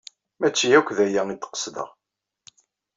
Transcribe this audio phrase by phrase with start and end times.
[0.39, 1.89] Maci akk d aya ay d-qesdeɣ.